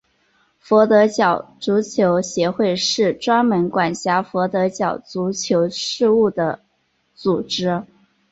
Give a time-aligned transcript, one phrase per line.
[0.59, 6.59] 佛得角足球协会是专门管辖佛得角足球事务的
[7.13, 7.83] 组织。